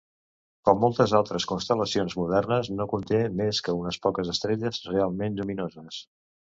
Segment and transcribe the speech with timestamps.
[0.69, 6.07] Com moltes altres constel·lacions modernes no conté més que unes poques estrelles realment lluminoses.